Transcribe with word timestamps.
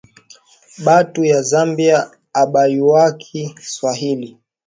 Batu 0.85 1.23
ya 1.25 1.41
zambia 1.41 2.11
abayuwaki 2.33 3.55
swahili 3.61 4.37